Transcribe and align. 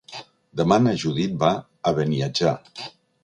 Demà 0.61 0.77
na 0.85 0.93
Judit 1.03 1.35
va 1.45 1.51
a 1.89 1.93
Beniatjar. 1.99 2.57